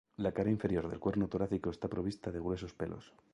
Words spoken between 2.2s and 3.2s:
de gruesos pelos.